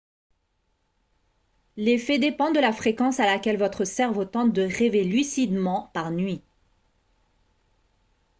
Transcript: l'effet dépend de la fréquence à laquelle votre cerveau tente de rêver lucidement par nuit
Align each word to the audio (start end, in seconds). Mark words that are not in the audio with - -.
l'effet 1.77 2.17
dépend 2.17 2.49
de 2.51 2.59
la 2.59 2.73
fréquence 2.73 3.19
à 3.19 3.27
laquelle 3.27 3.59
votre 3.59 3.83
cerveau 3.85 4.25
tente 4.25 4.51
de 4.51 4.63
rêver 4.63 5.03
lucidement 5.03 5.91
par 5.93 6.09
nuit 6.09 6.41